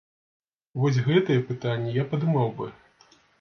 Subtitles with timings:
[0.83, 2.73] Вось гэтыя пытанні я падымаў бы.